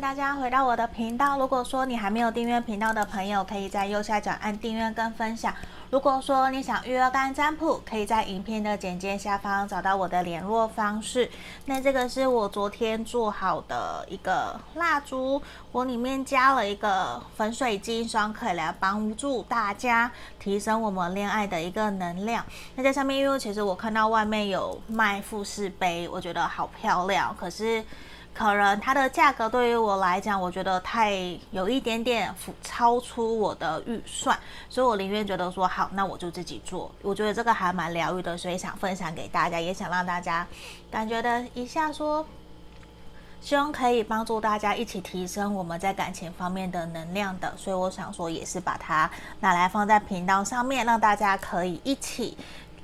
[0.00, 1.36] 大家回到我的频道。
[1.36, 5.52] 如果说你还没有订阅频道的朋友，可以在右下角按订阅跟分享。
[5.90, 11.28] 如果说你想预约干占卜，可以在影片的简介下方找到我的联络方式。
[11.64, 15.42] 那这个是我昨天做好的一个蜡烛，
[15.72, 20.08] 我里面加了一个粉水晶霜，可以来帮助大家
[20.38, 22.44] 提升我们恋爱的一个能量。
[22.76, 27.84] 那在上面，因为其实我看到外面有卖富士杯，我觉得好漂亮，可是。
[28.38, 31.12] 可能它的价格对于我来讲，我觉得太
[31.50, 34.38] 有一点点超出我的预算，
[34.68, 36.88] 所以我宁愿觉得说好，那我就自己做。
[37.02, 40.46] 我觉得这个还蛮疗愈的，所以想分享给大家，也想让大家
[40.88, 42.24] 感觉的一下说，
[43.40, 47.52] 希望可以帮助大家一起提升我们在感情方面的能量的。
[47.56, 49.10] 所以我想说，也是把它
[49.40, 52.38] 拿来放在频道上面，让大家可以一起。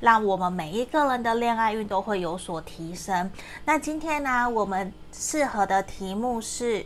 [0.05, 3.31] 让我们每一个人的恋爱运都会有所提升。
[3.65, 6.85] 那今天呢，我们适合的题目是：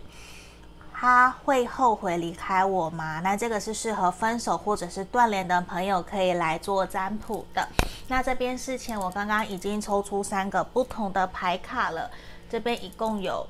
[0.94, 3.18] 他会后悔离开我吗？
[3.18, 7.68] 那这个是适合分手或者是断联的朋友可以来做占卜的。
[8.06, 12.08] 那这边事前我刚刚已经抽出三个不同的牌卡了，
[12.48, 13.44] 这边一共有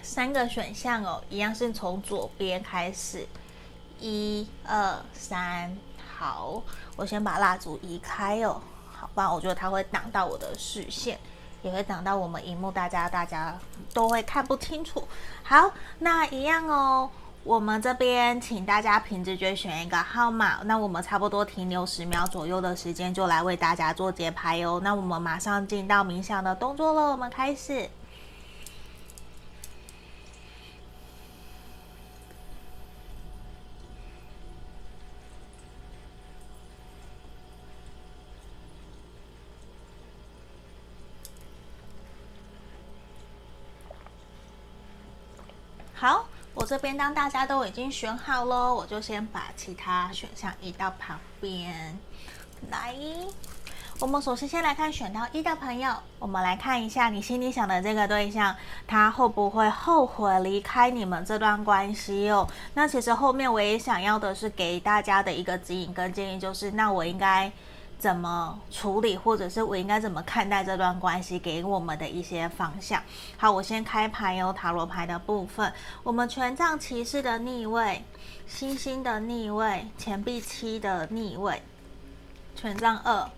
[0.00, 3.26] 三个选项哦，一样是从左边开始，
[3.98, 5.76] 一二三，
[6.16, 6.62] 好，
[6.94, 8.62] 我先把蜡烛移开哦。
[9.16, 11.18] 不然，我觉得它会挡到我的视线，
[11.62, 13.58] 也会挡到我们荧幕，大家大家
[13.94, 15.08] 都会看不清楚。
[15.42, 17.10] 好，那一样哦，
[17.42, 20.58] 我们这边请大家凭直觉选一个号码。
[20.64, 24.78] 那我们差不多停留十秒左右的时间，就来为大家做节拍哦。
[24.84, 27.88] 那我们马上进到冥想的动作了，我们开始。
[45.98, 51.96] 好，我这边当大家都已经选好了，我就先把其他选项移到旁边
[52.72, 52.92] 来。
[54.00, 58.54] 我们首先先来看选到一的朋友，我们来看一下你心里想的这个对象，
[58.86, 62.46] 他会不会后悔离开你们这段关系哦？
[62.74, 67.50] 那其实后面我也想要的是给大家的一个指引跟建议，就是那我应该。
[67.98, 73.02] 怎么处理，或者是我应该怎么看待这段关系，给我们的一些方向。
[73.36, 78.04] 好，我先开牌哦，塔罗牌的部分，我们权杖骑士的逆位，
[78.46, 81.62] 星星的逆位，钱币七的逆位，
[82.54, 83.30] 权杖二。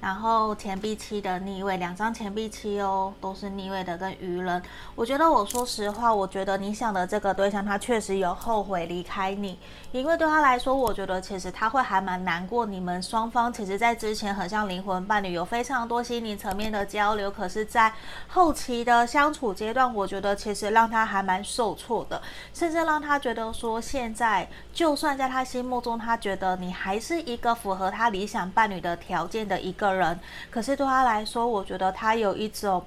[0.00, 4.62] 然后钱币七的逆位，两张钱币七哦，都是逆位的跟愚人。
[4.94, 9.58] 我觉得我说实话，我觉得你想的这个对象，他确实有后悔离开你，
[9.90, 12.64] 因为对他来说，我觉得其实他会还蛮难过。
[12.64, 17.92] 你们双方其实在之前很像灵魂伴侣，有非常多心理层面的交流，可是，在
[18.28, 22.22] 后期的相处阶段，我觉得其实让他还蛮受挫的，
[22.54, 29.87] 甚至让他觉得说，现在就算在他心目中，他觉得你还是一个符合他理想伴侣的条件的一个。
[29.94, 30.18] 人，
[30.50, 32.84] 可是对他来说，我觉得他有一种，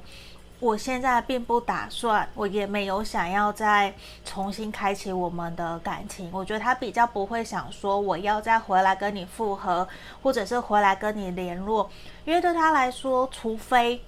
[0.59, 6.29] 我现在并不打算，我也没有想要再重新开启我们的感情。
[6.31, 9.87] 我觉得他比较不会想说我要再回来跟你复合，
[10.21, 11.89] 或者是回来跟你联络，
[12.25, 14.01] 因为对他来说，除非。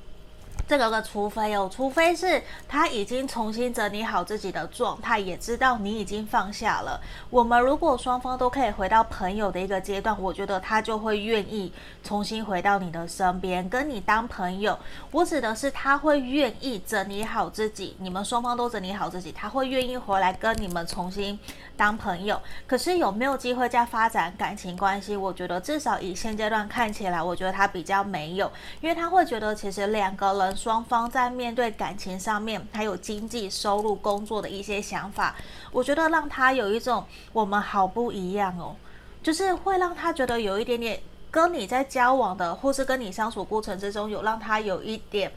[0.66, 7.00] 这个个，除非哦，除非是他已经重新整理好自己的状态，也知道你已经放下了。
[7.30, 14.80] 我们如果双方都可以回到朋友的一个阶段，我觉得他就会愿意重新回到你的身边，跟你当朋友。
[15.12, 21.38] 我指的是他会愿意整理好自己，你们双方都整理好自己，他会愿意回来跟你们重新
[21.76, 22.42] 当朋友。
[22.66, 25.18] 可是有没有机会再发展感情关系？
[25.18, 28.50] 我觉得至少以现阶段看起来，我觉得他比较没有，
[28.80, 30.54] 因为他会觉得其实两个人。
[30.64, 35.36] 双方在面对感情上面，还有经济收入、工作的一些想法，
[35.74, 37.04] 我觉得让他有一种
[37.34, 38.74] 我们好不一样哦，
[39.22, 45.30] 就是会让他觉得有一点点跟你在交往的，或是跟你相处过程之中，有让他有一点。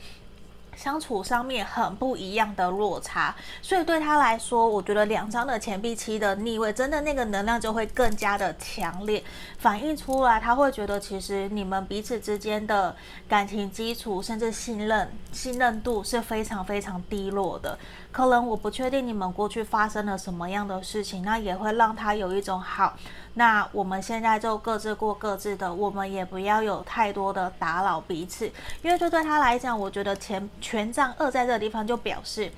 [0.77, 9.25] 相处上面很不一样的落差，所以对他来说，我觉得两张的钱币七的逆位，真的那个能量就会更加的强烈，
[9.59, 12.95] 反映出来他会觉得其实你们彼此之间的
[13.27, 17.79] 感情基础，甚至信任信任度是非常非常低落的。
[18.17, 22.97] 可能我不确定你们过去发生了什么样的事情，那也会让他有一种好。
[23.35, 32.51] 那我们现在就各自过各自的，我们也不要有太多的打扰彼此，因为就对他来讲，我觉得权权杖二在这个地方就表示，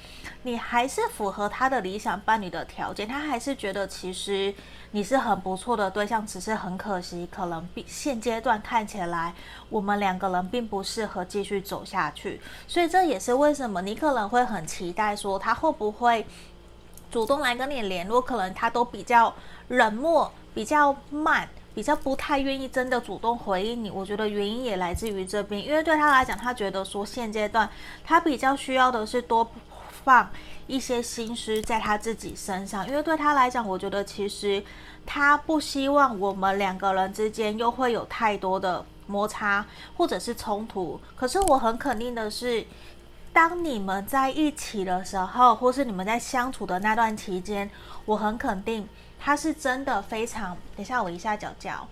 [0.45, 4.55] 你还是符合他的理想伴侣的条件，他还是觉得其实
[4.91, 9.35] 你是很不错的对象，只是很可惜，可能现阶段看起来
[9.69, 16.27] 我们两个人并不适合继续走下去，所以这也是为什么你可能会很期待说他会不会。
[17.11, 19.35] 主动来跟你联络，可能他都比较
[19.69, 21.49] 冷漠，比较慢。
[21.75, 27.71] 比较不太愿意真的主动回应你，我觉得原因也来自于这边，因为对他来讲，他觉得说现阶段
[28.05, 29.49] 他比较需要的是多
[30.05, 30.31] 放
[30.67, 34.63] 一些心思在他自己身上，因为对他来讲，我觉得其实
[35.05, 39.65] 他不希望我们两个人之间又会有太多的摩擦
[39.97, 41.01] 或者是冲突。
[41.17, 42.67] 可是我很肯定的是，
[43.33, 47.71] 当你们在一起的时候，或是你们在相处的那段期间，
[48.05, 48.89] 我很肯定。
[49.21, 51.89] 他是真的非常，等一下我一下脚脚，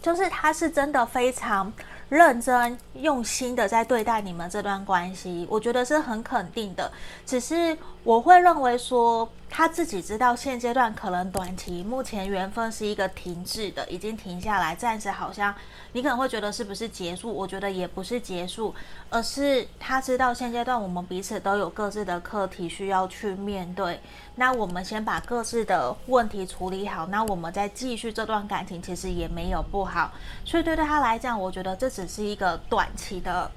[0.00, 1.70] 就是他是真的非常
[2.08, 6.90] 认真用心的在对待你们这段关系，我觉得是很肯定的。
[7.26, 9.28] 只是我会认为说。
[9.50, 15.54] 他自己知道现阶段可能短期目前缘分是一个停滞的，已经停下来，暂时好像
[15.92, 17.32] 你可能会觉得是不是结束？
[17.32, 18.74] 我觉得也不是结束，
[19.10, 24.00] 而是他知道现阶段我们彼此都有各自的课题需要去面对。
[24.36, 30.12] 那我们先把各自的问题处理好，那我们再继续这段感情，其实也没有不好。
[30.44, 33.50] 所以对对他来讲，我觉得这只是一个短期的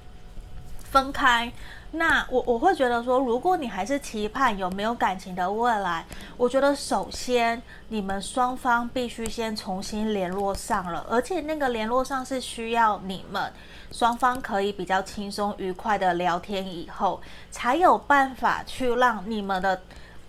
[0.92, 1.52] 分开。
[1.94, 6.06] 那我我会觉得说，如果你还是期盼有没有感情的未来，
[6.38, 13.52] 我觉得首先你们双方必须先重新联络上了，而且那个联络上是需要你们
[13.92, 19.82] 双方可以比较轻松愉快的聊天以后，才有办法去让你们的。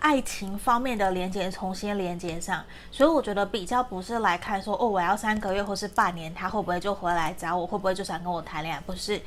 [0.03, 2.61] 爱情方面的连接重新连接上，
[2.91, 8.81] 所以我觉得比较不是来看说哦，我要三个月或是半年，他会不会就回来找我，会不会就想跟我谈恋爱？
[8.81, 9.21] 不是，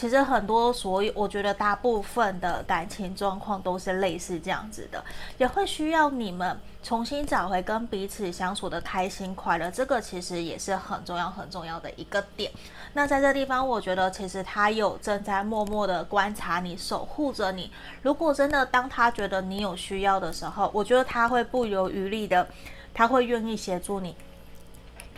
[0.00, 5.04] 其实很多，所以我觉得大部分的感情状况都是类似这样子的，
[5.36, 12.50] 也会需要你们重新找回跟彼此相处的开心快乐，这个其实也是很重要很重要的一个点。
[12.94, 17.70] 那在这地方，我觉得其实他有正在默默的观察你，守护着你。
[18.00, 22.48] 如果真的当他觉得你有需要的时候，我觉得他会不遗余力的，
[22.94, 24.16] 他会愿意协助你，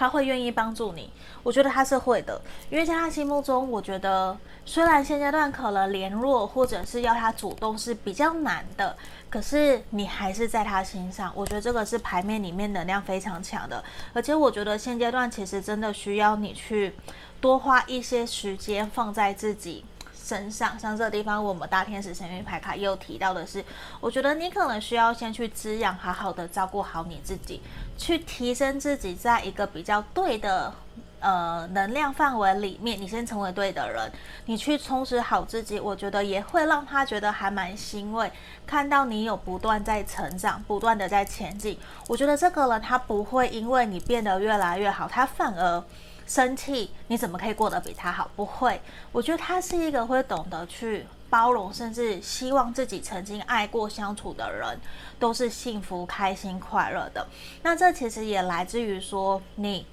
[0.03, 1.09] 他会愿意帮助你。
[1.45, 2.41] 我觉得他是会的，
[2.71, 8.97] 因为在他心目中，我觉得虽然现阶段可能联络或者是要他主动是比较难的，
[9.31, 11.33] 可是你还是在他心上。
[11.37, 16.95] 我觉得这个是牌面里面能量非常强的，而且我觉得现阶段其实真的需要你去。
[17.41, 19.85] 多花一些时间放在自己
[20.23, 23.65] 身上，像这个地方，我们大天使神諭牌卡又提到的是，
[24.01, 27.61] 我觉得你可能需要先去滋养，好好的照顾好你自己，
[27.99, 30.73] 去提升自己，在一个比较对的
[31.19, 34.13] 呃能量范围里面，你先成为对的人，
[34.47, 38.31] 你去充实好自己，我觉得也会让他觉得还蛮欣慰，
[38.65, 41.77] 看到你有不断在成长，不断的在前进，
[42.07, 45.83] 我觉得这个人他不会因为你变得越来越好，他反而。
[46.27, 48.31] 生气，你怎么可以过得比他好？
[48.37, 48.81] 不会，
[49.13, 54.81] 我觉得他是一个会懂得去包容，甚至希望自己曾经爱过、相处的人
[55.19, 57.27] 都是幸福、开心、快乐的。
[57.63, 59.87] 那这其实也来自于说你。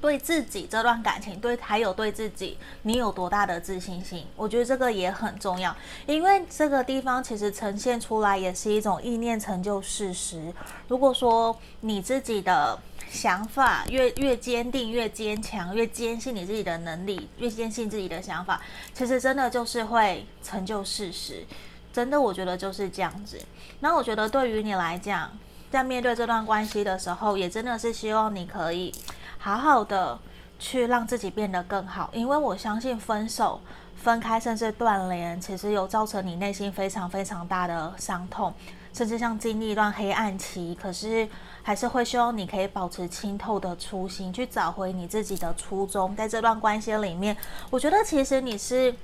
[0.00, 4.26] 对自己这段感情，对还有对自己，你有多大的自信心？
[4.34, 5.76] 我觉得这个也很重要，
[6.06, 10.54] 因为这个地方其实呈现出来也是一种意念成就事实。
[10.88, 12.78] 如果说你自己的
[13.10, 18.62] 想法越越坚定、越坚强、越坚信你自己的能力，越坚信自己的想法，
[18.94, 21.44] 其实真的就是会成就事实。
[21.92, 23.36] 真的，我觉得就是这样子。
[23.80, 25.36] 那我觉得对于你来讲，
[25.72, 28.94] 在面对这段关系的时候，也真的是希望你可以。
[29.38, 30.16] 好好的
[30.60, 33.58] 去让自己变得更好，因为我相信分手、
[33.96, 38.52] 分开甚至断联，其实有造成你内心非常非常大的伤痛，
[38.92, 40.78] 甚至像经历一段黑暗期。
[40.80, 41.26] 可是
[41.62, 46.14] 还是会希望你可以保持清透的初心，去找回你自己的初衷。
[46.14, 47.34] 在这段关系里面，
[47.70, 48.94] 我觉得其实你是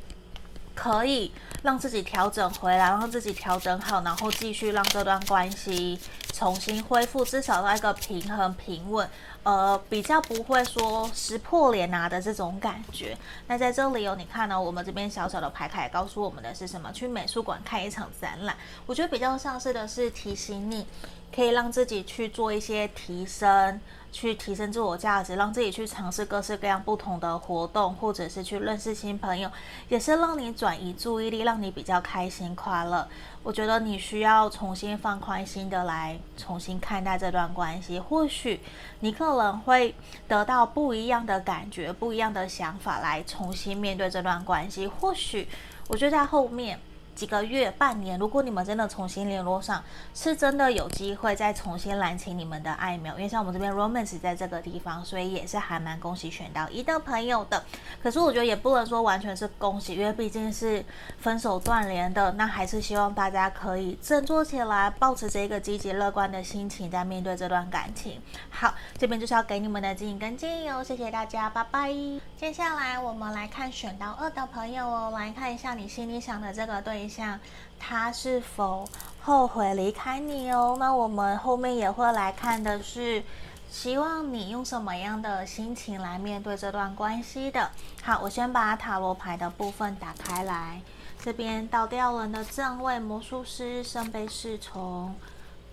[0.75, 1.33] 可以
[1.63, 5.99] 让自己调整回来，让自己调整好，然后继续让这段关系
[6.35, 9.09] 重新恢复，至少到一个平衡平稳。
[9.47, 13.17] 呃，比较不会说撕破脸啊的这种感觉。
[13.47, 16.91] 那在这里哦，你看呢、我们这边小小的牌卡也告诉我们的是什么？
[16.91, 18.57] 去美术馆看一场展览。
[18.87, 20.85] 我觉得比较像是的是提醒你，
[21.33, 23.81] 可以让自己去做一些提升。
[24.13, 29.51] 去提升自我价值，让自己去尝试各式各样不同的活动，或者是去认识新朋友，
[29.91, 33.07] 也是让你转移注意力，让你比较开心快乐。
[33.47, 38.59] 我觉得你需要重新放宽心的来重新看待这段关系，或许
[38.99, 39.95] 你可能会
[40.27, 44.89] 得到不一样的感觉，不一样的想法来重新面对这段关系。
[44.89, 45.47] 或许
[45.87, 46.77] 我觉得在后面
[47.17, 49.83] 几个月、半年，如果你们真的重新联络上，
[50.15, 53.17] 是真的有机会再重新燃起你们的爱苗。
[53.17, 57.65] 因为像我们这边 romance 在这个地方，所以也是还蛮恭喜选到一的朋友的。
[58.03, 60.85] 可是我觉得也不能说完全是恭喜，因为毕竟是
[61.19, 68.21] 分手断联的，那还是希望大家可以振作起来，抱持这个积极乐观的心情在面对这段感情。
[68.51, 71.91] 好，这边就是要给你们的指引跟建议哦，谢谢大家，拜拜。
[72.37, 77.39] 接下来我们来看选到二的朋友哦，来看一下你心里想的这个对象，
[77.79, 78.89] 他是否
[79.23, 80.77] 后悔离开你哦？
[80.79, 83.23] 那我们后面也会来看的是，
[83.71, 87.71] 希望你用什么样的心情来面对这段关系的。
[88.03, 90.81] 好，我先把塔罗牌的部分打开来，
[91.23, 95.15] 这边倒吊人的正位，魔术师，圣杯侍从，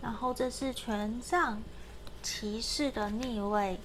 [0.02, 1.62] 然后这是权杖，
[2.22, 3.80] 骑士的逆位。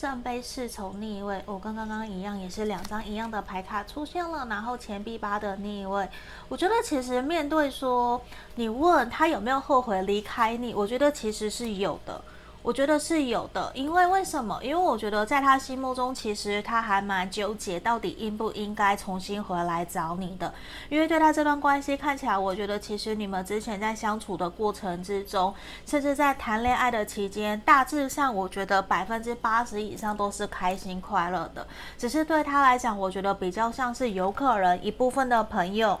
[0.00, 4.46] 圣杯侍从逆位，我、跟刚刚一样，也是两张一样的牌卡出现了。
[4.48, 6.08] 然后钱币八的逆位，
[6.48, 8.18] 我觉得其实面对说
[8.54, 12.18] 你问他有没有后悔离开你，我觉得其实是有的。
[12.62, 14.58] 我觉得是有的，因为为什么？
[14.62, 20.52] 因为我觉得在他心目中，其实他还蛮纠结，到底应不应该重新回来找你的。
[20.90, 25.54] 因为对他这段关系看起来，我觉得其实你们之前在相处的过程之中，
[25.86, 31.66] 甚至在谈恋爱的期间，大致上我觉得百分之八十以上都是开心快乐的。
[31.96, 35.98] 只是对他来讲，我觉得比较像是有可能一部分的朋友。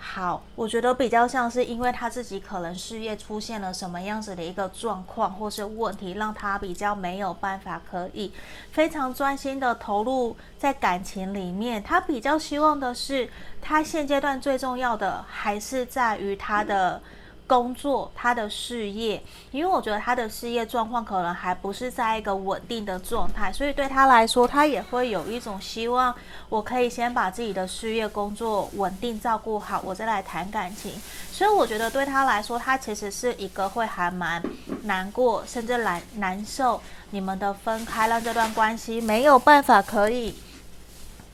[0.00, 8.32] 好，我觉得比较像是因为他自己可能事业出现了什么样子的一个状况或是问题，让他比较没有办法可以
[8.70, 11.82] 非常专心的投入在感情里面。
[11.82, 13.28] 他比较希望的是，
[13.60, 17.02] 他现阶段最重要的还是在于他的。
[17.48, 26.14] 工作，他的事业，因为我觉得他的事业状况可能还不是在一个稳定的状态，所以对他来说，他也会有一种希望，
[26.50, 30.92] 我可以先把自己的事业工作稳定照顾好，我再来谈感情。
[31.32, 34.42] 所以我觉得对他来说，他其实是一个会还蛮
[34.82, 40.34] 难过，甚至难难受，你们的分开让这段关系没有办法可以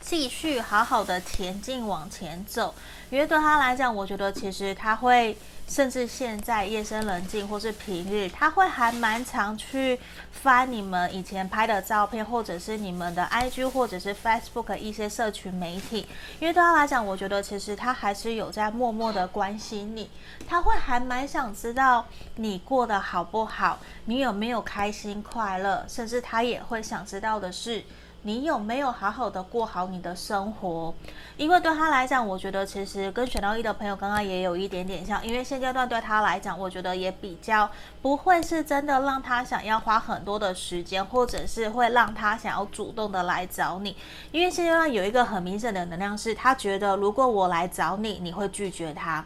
[0.00, 2.72] 继续好好的前进往前走。
[3.14, 5.36] 因为对他来讲，我觉得其实他会。
[5.66, 9.98] 甚至现在夜深人静或是平日，他会还蛮常去
[10.30, 16.06] 翻你们以前拍的照片，或者是你们的 IG 或者是 Facebook 一些社群媒体。
[16.38, 20.10] 因为对他来讲，我觉得其实他还是有在默默的关心你，
[20.46, 22.04] 他会还蛮想知道
[22.36, 27.82] 你过得好不好，你有没有开心快乐，甚至他也会想知道的是。
[28.26, 30.94] 你有没有好好的过好你的生活？
[31.36, 35.24] 因为对他来讲，我觉得其实跟选到一的朋友刚刚也有一点点像。
[35.26, 43.94] 因为现阶段对他来讲，我觉得也比较不会是真的让他想要花很多的时间，或者是会让他想要主动的来找你。
[44.32, 49.22] 因为现阶段有一个很明显的能量是，他觉得如果我来找你，你会拒绝他。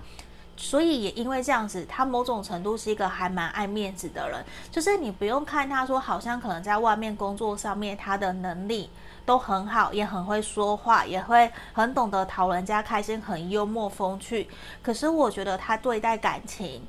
[0.60, 4.44] 所以也因为这样子，他某种程度是一个还蛮爱面子的人。
[4.72, 8.90] 就是你不用看他说，好像可能在外面工作上面，他的能力
[9.24, 14.48] 都很好，也很会说话，也会很懂得讨人家开心，很幽默风趣。
[14.82, 16.84] 可是我觉得他对待感情，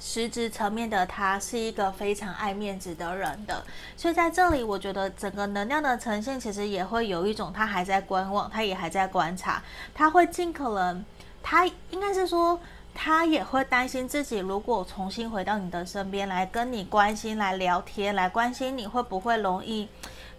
[0.00, 3.64] 实质层面的他是一个非常爱面子的人的。
[3.96, 9.62] 所以在这里，我觉得整个能量的呈现，其实也会有一种他还在观望，他也还在观察，
[9.94, 11.04] 他会尽可能，
[11.44, 12.58] 他应该是说。
[13.00, 19.88] 他也会担心自己，如果重新回到你的身边来跟你关心、来聊天、来关心你，会不会容易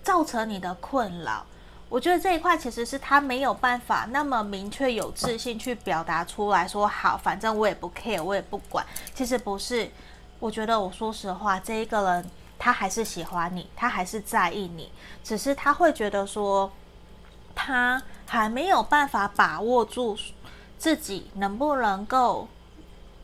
[0.04, 1.46] 造成你的困扰？
[1.88, 8.86] 我觉得这一块其实是他没有办法那么明确、有自信去表达出来说好，反正我也不 care，我也不管。
[9.16, 9.90] 其实不是，
[10.38, 14.92] 我觉得我说实话，这一个人他还是喜欢你，他还是在意你，
[15.24, 16.70] 只是他会觉得说
[17.56, 20.18] 他还没有办法把握住。
[20.80, 22.48] 自己能不能够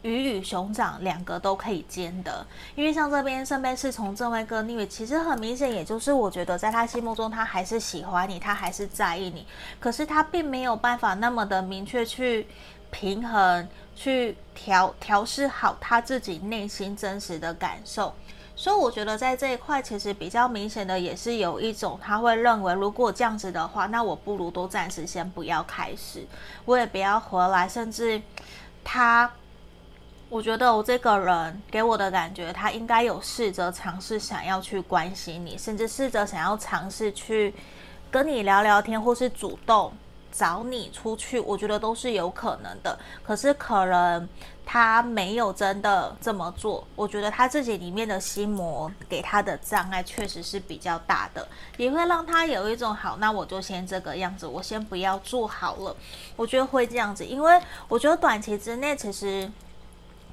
[0.01, 2.45] 鱼与熊掌两个都可以兼得？
[2.75, 9.47] 因为像这边圣杯侍从正位跟逆位，其实很明显，也就是我觉得在他心目中，他还是喜欢你，他还是在意你，
[9.79, 12.45] 可是他并没有办法那么的明确去
[12.91, 18.13] 平衡、去调调试好他自己内心真实的感受。
[18.57, 26.25] 所以我觉得在这一块，其实比较明显的也是有一种，他会认为，如果这样子的话，那我不如都暂时先不要开始，
[26.63, 27.67] 我也不要回来。
[27.67, 28.21] 甚至
[28.83, 29.29] 他，
[30.29, 37.53] 我觉得我这个人给我的感觉，他应该有试着尝试想要去关心你，甚至试着想要尝试去
[38.09, 39.91] 跟你聊聊天，或是主动
[40.31, 42.97] 找你出去，我觉得都是有可能的。
[43.21, 44.29] 可是可能
[44.65, 46.85] 他没有真的这么做。
[46.95, 55.95] 我觉得他自己里面的心魔给他的障碍确实是比较大的，也会让他有一种好，那我就先这个样子，我先不要做好了。
[56.35, 59.49] 我觉得会这样子，因为我觉得短期之内，其实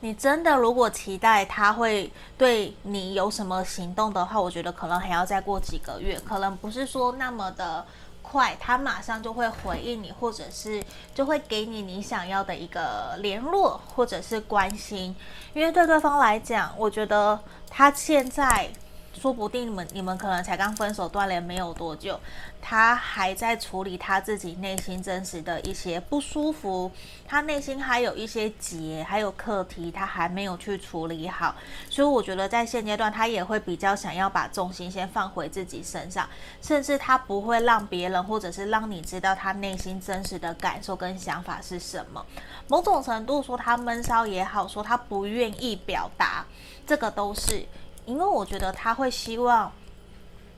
[0.00, 7.84] 你真的如果期待他会对你有什么行动的话，我觉得可能还要再过几个月，可能不是说那么的。
[8.32, 10.82] 快，他马上就会回应你，或者是
[11.14, 15.14] 就会给你你想要的一个联络，或者是关心。
[15.52, 18.70] 因为对对方来讲，我觉得他现在。
[19.12, 22.18] 说不定你们你们可能才刚分手断联没有多久，
[22.60, 26.90] 他还在处理他自己内心真实的一些不舒服，
[27.26, 31.54] 他内心还有一些结，还有课题，他还没有去处理好，
[31.88, 36.28] 所以我觉得在现阶段他也会比较想要把重心先放回自己身上，
[36.60, 42.24] 甚至他不会让别人或者是让你知道他内心真实的感受跟想法是什么。
[42.68, 46.44] 某种程度说他闷骚也好，说他不愿意表达，
[46.86, 47.66] 这个都是。
[48.04, 49.70] 因为我觉得他会希望，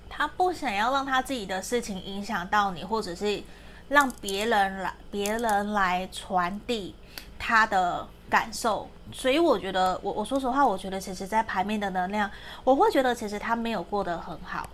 [0.08, 3.42] 他不想要让他自己的事情影响到你，或者是
[3.88, 6.94] 让别人来别人来传递
[7.38, 8.88] 他的感受。
[9.12, 12.30] 所以我觉得，我我说实话，我觉得其实，在牌面的能量，
[12.64, 14.68] 我会觉得其实他没有过得很好。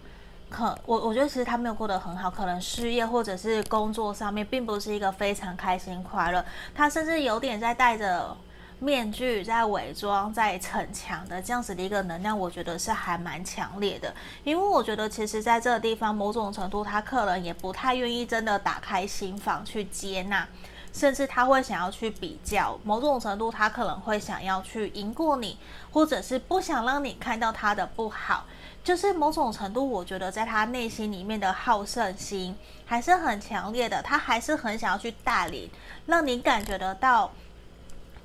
[0.48, 6.44] 可我我觉得其实他没有过得很好，可能事业或者是工作上面，并不是一个非常开心快乐。
[6.74, 8.36] 他甚至有点在带着。
[8.80, 14.12] 面具在伪装，在逞强的这样子的一个能量，我觉得是还蛮强烈的。
[14.42, 20.48] 因为我觉得，其实在这个地方，某种程度，他可能也不太愿意真的打开心房去接纳，
[20.94, 22.80] 甚至他会想要去比较。
[22.82, 25.58] 某种程度，他可能会想要去赢过你，
[25.92, 28.46] 或者是不想让你看到他的不好。
[28.82, 32.56] 就是某种程度，我觉得在他内心里面的好胜心
[32.86, 35.70] 还是很强烈的，他还是很想要去带领，
[36.06, 37.30] 让你感觉得到。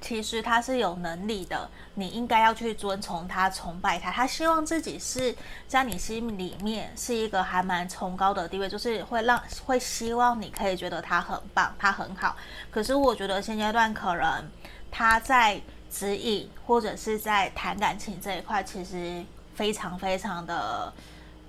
[0.01, 4.11] 其实他是有能力的，你应该要去尊崇他、崇拜他。
[4.11, 5.35] 他希望自己是
[5.67, 12.35] 在你心里面是一个还蛮崇高的地位，就是会让会希望你可以觉得他很棒，他很好。
[12.69, 14.43] 可是我觉得现阶段可能
[14.91, 15.59] 他在
[15.89, 19.23] 指引或者是在谈感情这一块，其实
[19.55, 20.93] 非常非常的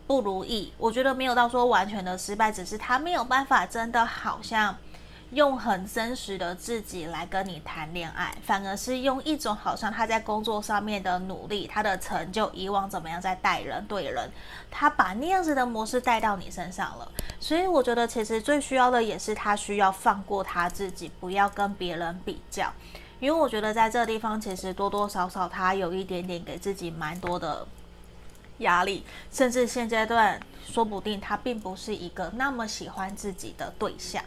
[0.06, 0.72] 不如意。
[0.78, 4.74] 我觉得没有到说完全的失败，只是他没有办法真的好像。
[5.30, 14.30] 用很真实的自己来跟你谈恋爱，反而是用一种好像他在工作上面的努力，他的成就，以往怎么样在待人对人，
[14.70, 17.10] 他把那样子的模式带到你身上了。
[17.40, 22.72] 所以我觉得其实最需要的也是他需要放过他自己，不要跟别人比较。
[23.18, 27.66] 因为我觉得在这个地方，其实多多少少他有一点点给自己蛮多的
[28.58, 34.22] 压力，甚至现阶段说不定他并不是一个那么喜欢自己的对象。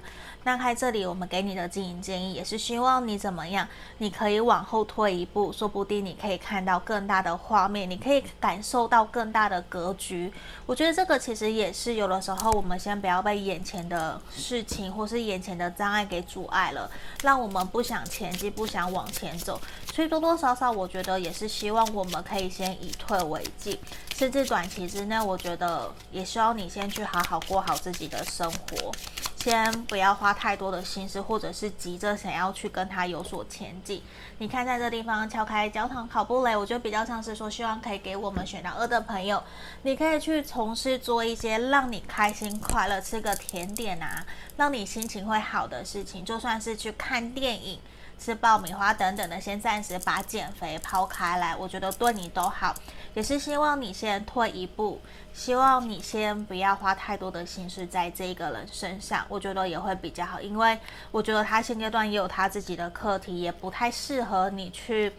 [0.45, 3.67] 那在这里，我们给你的经营建议也是希望你怎么样？
[3.97, 10.31] 你可以往后退一步，说不定你可以看到更大的画面，你可以感受到更大的格局。
[10.65, 16.89] 我觉得这个其实也是有的时候，我们先不要被眼前的事情或是眼前的障碍给阻碍了，
[17.21, 19.59] 让我们不想前进，不想往前走。
[19.93, 23.77] 所以多多少少，我觉得也是希望我们可以先以退为进，
[24.19, 28.91] 甚至短期之内，我觉得也希望你先去好好过好自己的生活。
[29.37, 34.03] 先不要花太多的心思，或者是急着想要去跟他有所前进。
[34.39, 39.41] 你看，在这地方敲开焦糖考布雷，我觉得比较像是说，希望可以给我们选到二的朋友，
[39.83, 44.25] 你可以去从事做一些让你开心快乐，吃个甜点啊，
[44.57, 47.79] 让你心情会好的事情，就算是去看电影。
[48.19, 52.75] 吃爆米花等等的，先暂时把减肥抛开来，我觉得对你都好。
[53.13, 54.99] 也是希望你先退一步，
[55.33, 60.39] 希望你先不要花太多的心思在这个人身上，我觉得也会比较好。
[60.41, 60.77] 因为
[61.11, 65.11] 我觉得他现阶段也有他自己的课题，也不太适合你去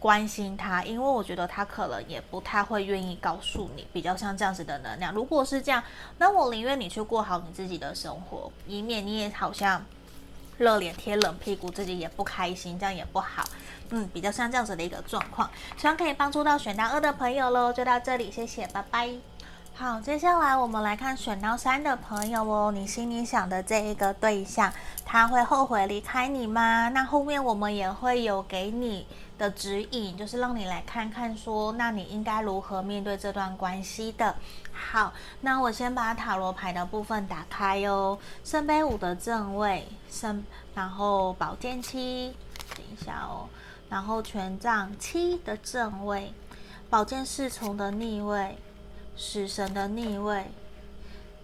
[0.00, 5.12] 关心他，因为我觉得他可能也不太会愿意告诉你，比较像这样子的能量。
[5.12, 5.82] 如果是这样，
[6.18, 9.84] 那我宁愿你去过好你自己的生活，以免你也好像。
[10.58, 13.44] 热脸贴冷屁股，自己也不开心，这样也不好。
[13.90, 17.72] 嗯，比较像这样子的一个状况，希望可以帮助到选到二的朋友喽。
[17.72, 19.10] 就到这里，谢谢，拜拜。
[19.74, 22.72] 好，接下来我们来看选到三的朋友哦。
[22.74, 24.72] 你心里想的这一个对象，
[25.04, 26.88] 他会后悔离开你吗？
[26.88, 29.06] 那后面我们也会有给你
[29.38, 34.34] 的指引，就是让你来看看说，那你应该如何面对这段关系的。
[34.72, 38.18] 好，那我先把塔罗牌的部分打开哟。
[38.44, 40.44] 圣杯五的正位，圣，
[40.74, 42.34] 然后宝剑七，
[42.74, 43.48] 等一下哦，
[43.88, 46.32] 然后权杖七的正位，
[46.88, 48.58] 宝剑侍从的逆位。
[49.18, 50.44] 死神的逆位，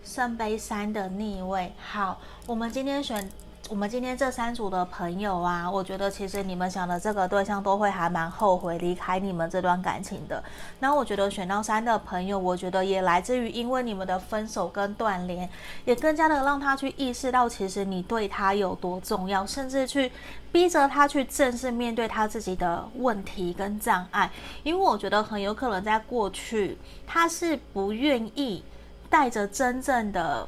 [0.05, 1.73] 圣杯三的逆位。
[1.83, 3.33] 好，我们今天选，
[3.73, 10.45] 我们今天这三组的朋友啊，我觉得其实你们想的这个对象都会还蛮后悔离开你们这段感情的。
[10.81, 15.49] 那我觉得选到三的朋友，我觉得也来自于因为你们的分手跟断联，
[15.87, 20.13] 也更加的让他去意识到，其实你对他有多重要，甚至去
[20.53, 24.31] 逼着他去正式面对他自己的问题跟障碍。
[24.65, 28.63] 因为我觉得很有可能在过去，他是不愿意
[29.09, 30.47] 带着真正的。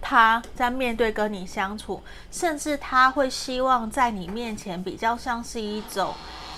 [0.00, 6.14] 他在面对跟你相处，甚至他会希望在你面前比较像是一种，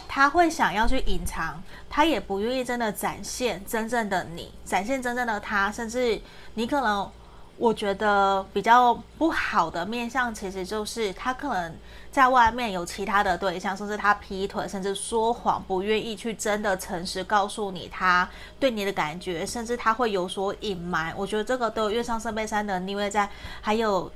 [0.09, 6.21] 他会想要去隐藏，他也不愿意真的展现真正的你，展现真正的他，甚至
[6.55, 7.11] 你可能。
[7.57, 11.75] 我觉得比较不好的面相，其实就是他可能
[12.11, 21.15] 在外面有其他的对象，甚至他劈腿，甚至说谎，不愿意去真的诚实告诉你他对你的感觉，甚至他会有所隐瞒。
[21.17, 23.29] 我觉得这个都有月上圣杯三的逆位在，
[23.61, 24.11] 还有。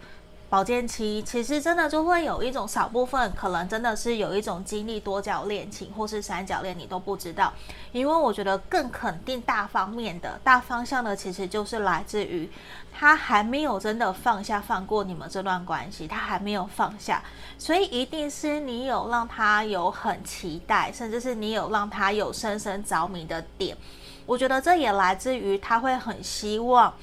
[0.48, 7.52] 宝剑七其实真的就会有一种少部分，可能真的是有一种经历多角恋情或是三角恋，你都不知道。
[7.90, 12.48] 因为我觉得更肯定大方面的大方向的，其实就是来自于
[12.96, 17.20] 他还没有真的放下放过你们这段关系，他还没有放下，
[17.58, 23.76] 所以一定是你有让他有很期待，甚至是你有让他有深深着迷的点。
[24.24, 26.94] 我觉得这也来自于他会很希望。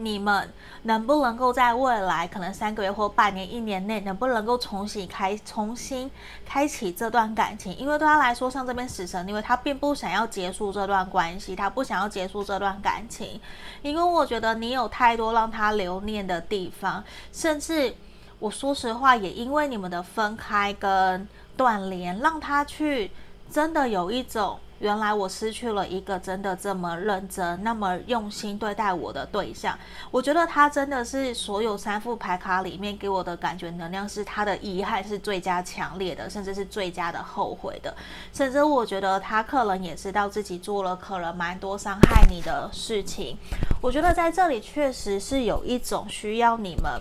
[0.00, 0.50] 你们
[0.84, 6.10] 能不能够在未来可能三个月或半年、一年内，能不能够重新开、重新
[6.44, 7.76] 开启这段感情？
[7.76, 13.40] 因为对他来说，像这边死神，因为他并不想要结束这段关系，他不想要结束这段感情，
[13.82, 17.94] 因为我觉得你有太多让他留念的地方，甚至
[18.38, 23.10] 我说实话，也因为你们的分开跟断联，让他去
[23.50, 24.58] 真的有一种。
[24.80, 29.78] 原来我失去了一个真的这么认真、那么用心对待我的对象。
[30.10, 37.94] 我觉得他真的是所有三副牌卡里面给我的感觉能量是他的遗憾是最佳强烈的，甚至是最佳的后悔的。
[38.32, 43.36] 甚至我觉得他可能也知道自己做了可能蛮多伤害你的事情。
[43.82, 47.00] 我觉得在这里确实是有一种需要你们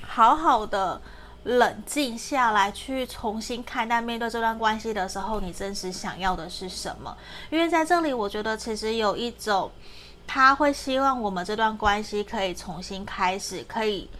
[0.00, 1.00] 好好的。
[1.46, 7.16] 冷静下来，去重新看待面对这段关系的时候，你真实想要的是什么？
[7.50, 9.70] 因为在这里，我觉得其实有一种，
[10.26, 14.10] 他会希望我们这段关系可以重新开始，可以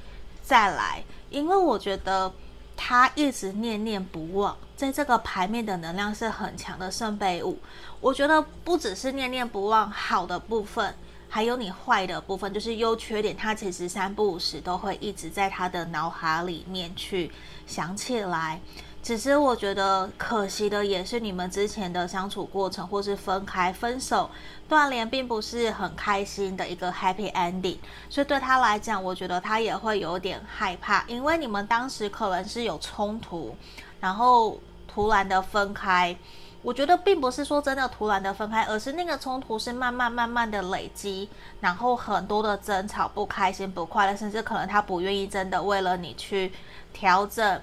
[0.41, 1.03] 再来。
[1.29, 2.33] 因为我觉得
[2.77, 7.59] 他一直念念不忘，在这个牌面的能量是很强的圣杯五。
[8.01, 10.95] 我觉得不只是念念不忘好的部分。
[11.29, 17.31] 还有你坏的部分，就是优缺点，他其实三不五时都会一直在他的脑海里面去
[17.67, 18.61] 想起来。
[19.03, 24.29] 只是我觉得可惜的也是，你们之前的相处过程，或是分开、分手、
[24.69, 27.77] 断联，并不是很开心的一个 happy ending。
[28.11, 33.55] 所以对他来讲，我觉得他也会有点害怕，因为你们当时可能是有冲突，
[34.01, 36.17] 然后突然的分开。
[36.62, 41.29] 我觉得并不是说真的突然的分开，而是那个冲突是慢慢慢慢的累积，
[41.61, 46.53] 然后很多的争吵、不开心、不快乐，甚至可能他不愿意真的为了你去
[46.92, 47.61] 调整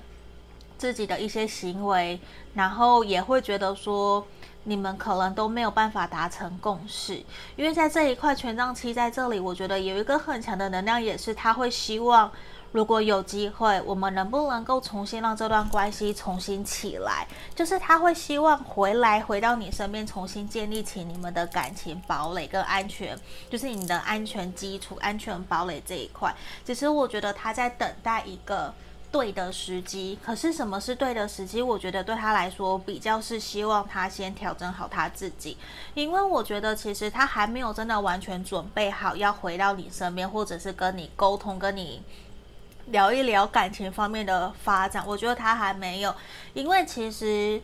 [0.78, 2.18] 自己的一些行为，
[2.54, 4.26] 然后也会觉得说
[4.64, 7.22] 你们可能都没有办法达成共识，
[7.58, 12.32] 因为在这一块权杖七在这里，我觉得有一个很强的能量，也是他会希望。
[12.74, 17.28] 如果有机会，我们能不能够重新让这段关系重新起来？
[17.56, 23.16] 就是他会希望回来，回到你身边，重新建立起你们的感情堡垒跟安全，
[23.48, 26.36] 就是你的安全基础、安全堡垒这一块。
[26.66, 28.74] 其实我觉得他在等待一个
[29.12, 30.18] 对的时机。
[30.26, 31.62] 可是什么是对的时机？
[31.62, 35.56] 我觉得对他来说，比较是希望他先调整好他自己，
[35.94, 42.02] 因为我觉得其实他还没有真的完全准备好要回到你身边，或者是跟你沟通，跟你。
[42.88, 46.14] 聊一聊感情方面的发展，我觉得他还没有，
[46.54, 47.62] 因为其实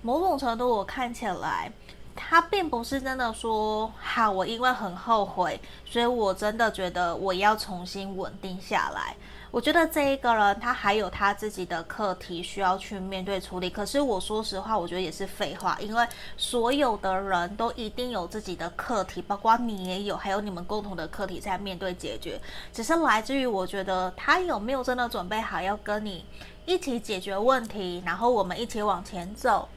[0.00, 1.70] 某种程度我看起来，
[2.14, 9.16] 他并不是真的说，好，我因为很后悔，所以我真的觉得我要重新稳定下来。
[9.50, 13.68] 我觉得这一个人他还有他自己的课题需要去面对处理。
[13.68, 16.06] 可是我说实话，我觉得也是废话，因为
[16.38, 22.40] 所有的人都一定有自己的课题，包括你也有，还有你们共同的课题在面对解决。
[22.72, 26.24] 只是来自于我觉得他有没有真的准备好要跟你
[26.64, 29.68] 一起解决问题，然后我们一起往前走。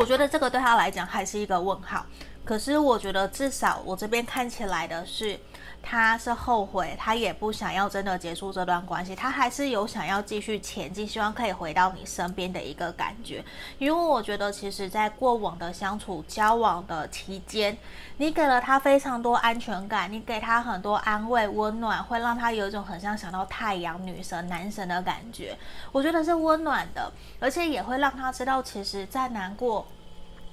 [0.00, 2.04] 我觉得这个对他来讲还是一个问号。
[2.42, 5.38] 可是我觉得至少我这边看起来的是。
[5.82, 13.44] 他是后悔，他也不想要真的结束这段关系，他还是有想要继续前进，希望可以回到你身边的一个感觉。
[13.78, 17.76] 因为我觉得，其实，在过往的相处交往的期间，
[18.18, 25.56] 你给了他非常多安全感，你给他很多安慰、温暖，会让他有一种很像想到太阳女神、男神的感觉。
[25.90, 29.86] 我觉得是温暖的，而且也会让他知道，其实，在难过，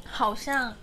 [0.06, 0.74] 好像。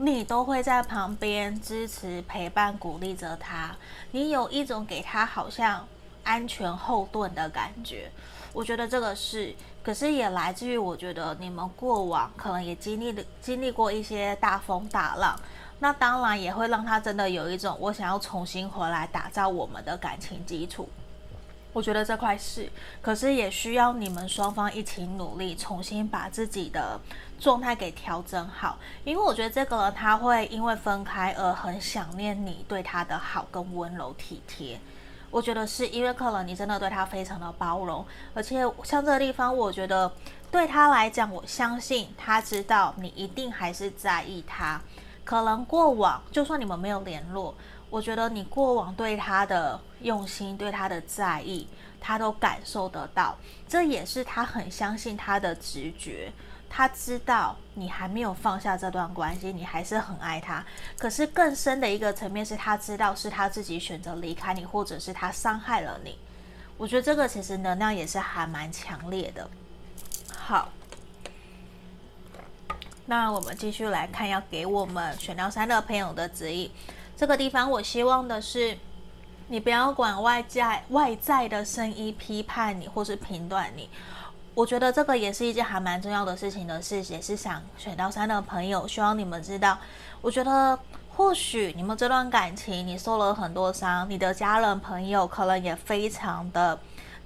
[0.00, 3.74] 你都会在旁边支持、陪伴、鼓励着他，
[4.12, 5.84] 你有一种给他好像
[6.22, 8.08] 安全后盾的感觉。
[8.52, 15.36] 我觉得这个是，可是也来自于我觉得你们过往可能也经历了经历过一些大风大浪，
[15.80, 20.88] 那当然也会让他真的有一种我想要重新回来打造我们的感情基础。
[21.72, 22.70] 我觉得这块是，
[23.02, 26.98] 可是也需要你们双方一起努力，重新把自己的
[27.38, 28.78] 状态给调整好。
[29.04, 34.78] 因为我觉得这个人他会因为分开而很想念你对他的好跟温柔体贴。
[35.30, 40.10] 我觉得是因为可能你真的对他非常的包容，而且像这个地方，我觉得
[40.50, 44.80] 对他来讲，我相信他知道你一定还是在意他。
[45.24, 47.54] 可能过往就算你们没有联络。
[47.90, 51.66] 我觉得你过往对他的用心，对他的在意，
[52.00, 53.36] 他都感受得到。
[53.66, 56.32] 这也是他很相信他的直觉。
[56.70, 60.64] 他知道你还没有放下这段关系，你还是很爱他。
[60.98, 66.18] 可是更深的一个层面是他知道是他自己选择离开你，或者是他伤害了你。
[66.76, 69.48] 我觉得这个其实能量也是还蛮强烈的。
[70.36, 70.68] 好，
[73.06, 76.70] 那我们继续来看，要给我们选到三的朋友的指引。
[77.16, 78.78] 这个地方，我希望的是，
[79.48, 83.88] 你不要管外在外在的声音批判你或是评断你。
[84.58, 89.78] 我觉得这个也是一件还蛮重要的事情的事，也是想选到三的朋友，希望你们知道。
[90.20, 90.76] 我觉得
[91.14, 96.76] 或许你们这段感情你受了很多伤，你的家人朋友可能也非常的。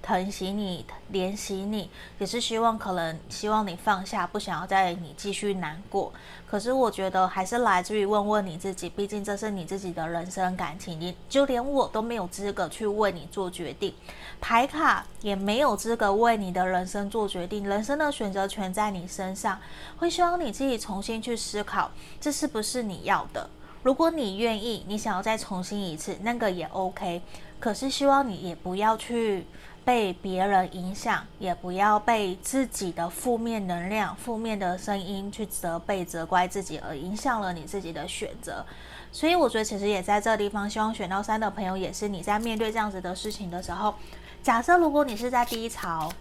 [0.03, 1.89] 疼惜你，怜惜你，
[2.19, 6.11] 也是希望可能希望你放下，不想要再你继续难过。
[6.45, 13.93] 可是我觉得还是来自于问问你自己，毕竟这是你自己的人生感情，你就连我都没有资格去为你做决定，
[14.41, 17.65] 牌卡也没有资格为你的人生做决定。
[17.65, 19.57] 人生的选择权在你身上，
[19.97, 21.89] 会希望你自己重新去思考，
[22.19, 23.49] 这是不是你要的？
[23.83, 27.21] 如果你愿意，你想要再重新一次，那个也 OK。
[27.59, 29.45] 可是希望你也不要去。
[29.85, 38.65] 被别人影响，也不要被自己的负面能量、负面的声音去责备、责怪自己，而影响了你自己的选择。
[39.11, 43.93] 所以，我觉得其实也在这地方，希望选到三的朋友，也是你在面对这样子的事情的时候，
[44.41, 46.11] 假设如果你是在低潮，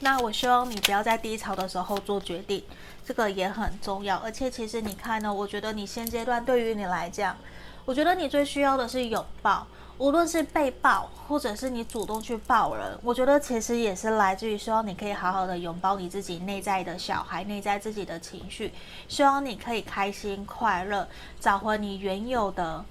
[0.00, 2.64] 那我希望你不要在低潮的时候做决定，
[3.06, 4.16] 这个也很重要。
[4.16, 7.36] 而且，其实你看呢，我觉得你现阶段对于你来讲，
[7.84, 9.66] 我觉得你最需要的是拥抱。
[10.02, 18.72] 无论是被抱，或者是你主动去抱人，我觉得其实也是来自于希望你可以好好的拥抱你自己内在的小孩，内在自己的情绪，
[19.06, 21.06] 希望你可以开心快乐，
[21.38, 22.84] 找回你原有的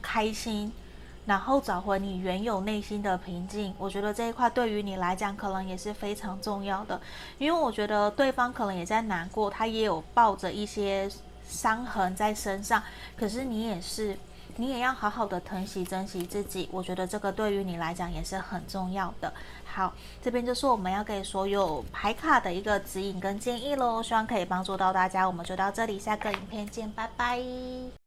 [0.00, 0.72] 开心，
[1.26, 3.74] 然后找回你原有内心的平静。
[3.76, 6.98] 我觉得这一块对于你来讲可能也是非常重要的，
[7.36, 11.06] 因为我觉得对方可能也在难过，他也有抱着一些
[11.46, 12.82] 伤痕在身上，
[13.14, 14.16] 可是你也是。
[14.56, 19.32] 你也要好好的疼惜、珍惜自己，我觉得这个对于你来讲也是很重要的。
[19.64, 19.92] 好，
[20.22, 25.26] 这边就是我们要给所有牌卡的一个指引跟建议喽，希望可以帮助到大家。
[25.26, 28.05] 我们就到这里，下个影片见，拜拜。